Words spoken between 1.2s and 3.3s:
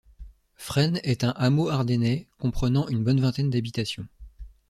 un hameau ardennais comprenant une bonne